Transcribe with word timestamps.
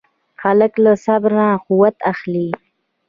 هلک 0.41 0.73
له 0.83 0.93
صبر 1.05 1.31
نه 1.39 1.47
قوت 1.67 1.95
اخلي. 2.11 2.47